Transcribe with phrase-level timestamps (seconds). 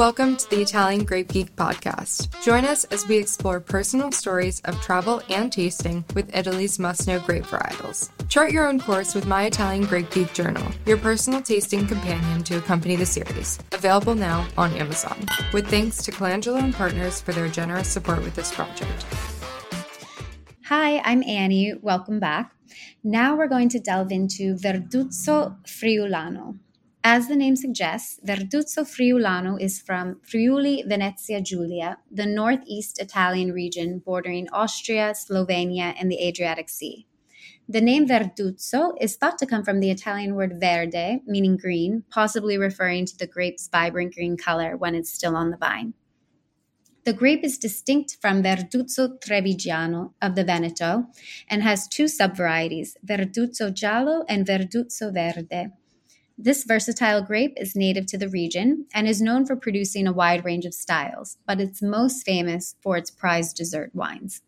[0.00, 2.30] Welcome to the Italian Grape Geek podcast.
[2.42, 7.20] Join us as we explore personal stories of travel and tasting with Italy's must know
[7.20, 8.08] grape varietals.
[8.30, 12.56] Chart your own course with My Italian Grape Geek Journal, your personal tasting companion to
[12.56, 13.58] accompany the series.
[13.72, 15.26] Available now on Amazon.
[15.52, 19.04] With thanks to Colangelo and Partners for their generous support with this project.
[20.64, 21.74] Hi, I'm Annie.
[21.82, 22.54] Welcome back.
[23.04, 26.58] Now we're going to delve into Verduzzo Friulano.
[27.02, 34.00] As the name suggests, Verduzzo Friulano is from Friuli Venezia Giulia, the northeast Italian region
[34.00, 37.06] bordering Austria, Slovenia, and the Adriatic Sea.
[37.66, 42.58] The name Verduzzo is thought to come from the Italian word verde, meaning green, possibly
[42.58, 45.94] referring to the grape's vibrant green color when it's still on the vine.
[47.04, 51.06] The grape is distinct from Verduzzo Trevigiano of the Veneto
[51.48, 55.70] and has two subvarieties, Verduzzo Giallo and Verduzzo Verde.
[56.42, 60.42] This versatile grape is native to the region and is known for producing a wide
[60.42, 64.40] range of styles, but it's most famous for its prized dessert wines.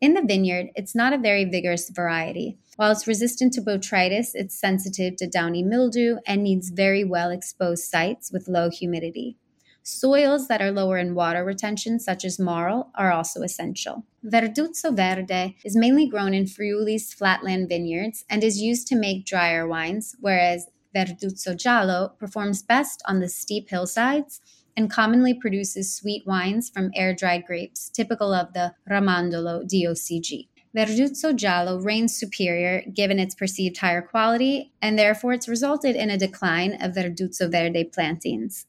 [0.00, 2.56] In the vineyard, it's not a very vigorous variety.
[2.76, 7.84] While it's resistant to botrytis, it's sensitive to downy mildew and needs very well exposed
[7.84, 9.36] sites with low humidity.
[9.82, 14.06] Soils that are lower in water retention, such as marl, are also essential.
[14.24, 19.68] Verduzzo Verde is mainly grown in Friuli's flatland vineyards and is used to make drier
[19.68, 24.40] wines, whereas Verduzzo Giallo performs best on the steep hillsides
[24.76, 30.48] and commonly produces sweet wines from air dried grapes, typical of the Ramandolo DOCG.
[30.74, 36.18] Verduzzo Giallo reigns superior given its perceived higher quality, and therefore it's resulted in a
[36.18, 38.66] decline of Verduzzo Verde plantings.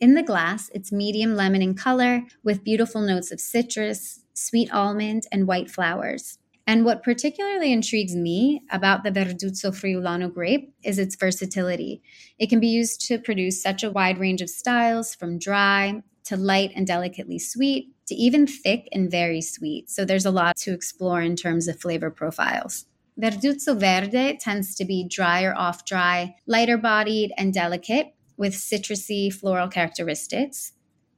[0.00, 5.26] In the glass, it's medium lemon in color with beautiful notes of citrus, sweet almond,
[5.30, 6.38] and white flowers.
[6.70, 12.00] And what particularly intrigues me about the Verduzzo Friulano grape is its versatility.
[12.38, 16.36] It can be used to produce such a wide range of styles, from dry to
[16.36, 19.90] light and delicately sweet to even thick and very sweet.
[19.90, 22.86] So there's a lot to explore in terms of flavor profiles.
[23.20, 29.32] Verduzzo Verde tends to be dry or off dry, lighter bodied, and delicate with citrusy
[29.32, 30.74] floral characteristics.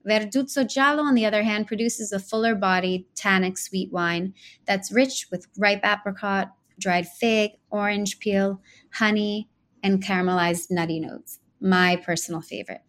[0.07, 4.35] Verduzzo Giallo, on the other hand, produces a fuller bodied, tannic sweet wine
[4.67, 8.61] that's rich with ripe apricot, dried fig, orange peel,
[8.95, 9.49] honey,
[9.83, 11.39] and caramelized nutty notes.
[11.61, 12.83] My personal favorite.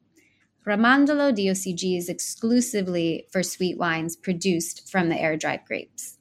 [0.66, 6.18] Ramandolo DOCG is exclusively for sweet wines produced from the air dried grapes.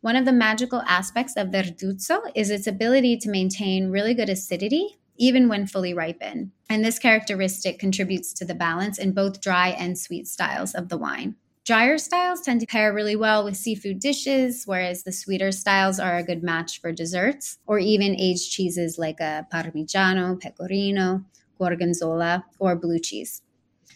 [0.00, 4.97] One of the magical aspects of Verduzzo is its ability to maintain really good acidity
[5.18, 6.52] even when fully ripened.
[6.70, 10.96] And this characteristic contributes to the balance in both dry and sweet styles of the
[10.96, 11.36] wine.
[11.66, 16.16] Drier styles tend to pair really well with seafood dishes, whereas the sweeter styles are
[16.16, 21.24] a good match for desserts or even aged cheeses like a Parmigiano, Pecorino,
[21.58, 23.42] Gorgonzola, or blue cheese.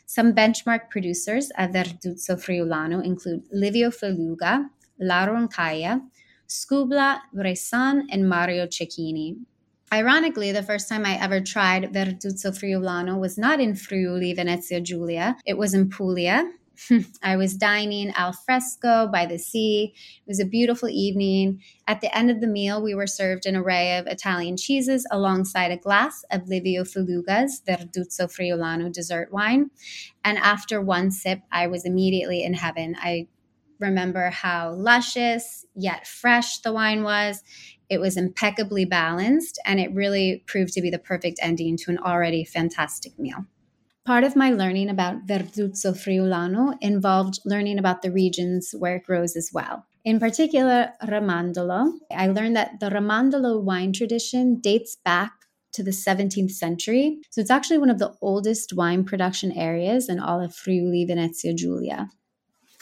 [0.05, 4.69] Some benchmark producers of Verduzzo Friulano include Livio Felluga,
[5.01, 6.03] La Roncaia,
[6.47, 9.39] Scubla, Bressan, and Mario Cecchini,
[9.93, 15.37] Ironically, the first time I ever tried Verduzzo Friulano was not in Friuli, Venezia Giulia.
[15.45, 16.51] It was in Puglia.
[17.23, 19.93] I was dining al fresco by the sea.
[19.95, 21.61] It was a beautiful evening.
[21.87, 25.71] At the end of the meal, we were served an array of Italian cheeses alongside
[25.71, 29.71] a glass of Livio Felluga's Verduzzo Friulano dessert wine.
[30.25, 32.97] And after one sip, I was immediately in heaven.
[32.99, 33.29] I
[33.79, 37.43] remember how luscious yet fresh the wine was.
[37.93, 41.99] It was impeccably balanced, and it really proved to be the perfect ending to an
[41.99, 43.45] already fantastic meal.
[44.07, 49.37] Part of my learning about Verduzzo Friulano involved learning about the regions where it grows
[49.37, 49.85] as well.
[50.07, 51.93] In particular, Ramandolo.
[52.11, 55.33] I learned that the Ramandolo wine tradition dates back
[55.75, 57.19] to the 17th century.
[57.29, 61.53] So it's actually one of the oldest wine production areas in all of Friuli Venezia
[61.53, 62.09] Giulia.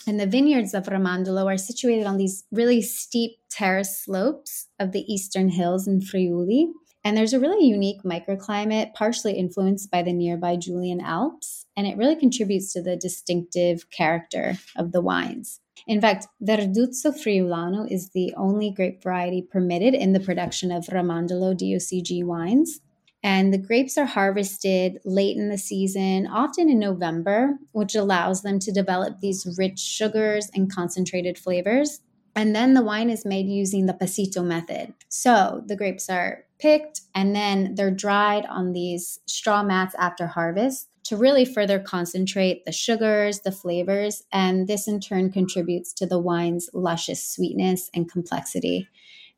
[0.06, 5.04] And the vineyards of Ramandolo are situated on these really steep terrace slopes of the
[5.12, 6.68] eastern hills in Friuli.
[7.04, 11.96] And there's a really unique microclimate, partially influenced by the nearby Julian Alps, and it
[11.96, 15.60] really contributes to the distinctive character of the wines.
[15.86, 21.54] In fact, Verduzzo Friulano is the only grape variety permitted in the production of Ramandolo
[21.54, 22.80] DOCG wines.
[23.22, 28.58] And the grapes are harvested late in the season, often in November, which allows them
[28.60, 32.00] to develop these rich sugars and concentrated flavors.
[32.34, 34.94] And then the wine is made using the passito method.
[35.08, 40.88] So the grapes are picked and then they're dried on these straw mats after harvest
[41.04, 46.18] to really further concentrate the sugars, the flavors, and this in turn contributes to the
[46.18, 48.88] wine's luscious sweetness and complexity,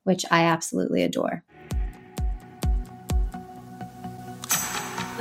[0.04, 1.44] which I absolutely adore.